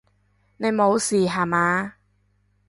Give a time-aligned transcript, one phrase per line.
[0.57, 1.93] 你無事吓嘛！